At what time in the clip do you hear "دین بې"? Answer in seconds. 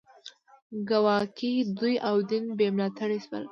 2.29-2.67